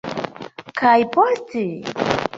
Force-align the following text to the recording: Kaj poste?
Kaj 0.81 0.95
poste? 1.17 1.65